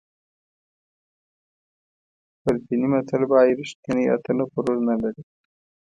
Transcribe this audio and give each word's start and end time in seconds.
فلپیني 2.41 2.87
متل 2.91 3.21
وایي 3.29 3.53
ریښتینی 3.59 4.03
اتل 4.15 4.37
غرور 4.51 4.77
نه 4.89 4.95
لري. 5.01 5.23